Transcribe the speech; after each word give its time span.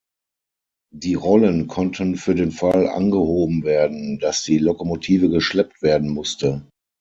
Die 0.91 1.13
Rollen 1.13 1.67
konnten 1.67 2.15
für 2.15 2.33
den 2.33 2.49
Fall 2.49 2.87
angehoben 2.89 3.61
werden, 3.63 4.17
dass 4.17 4.41
die 4.41 4.57
Lokomotive 4.57 5.29
geschleppt 5.29 5.83
werden 5.83 6.09
musste. 6.09 6.65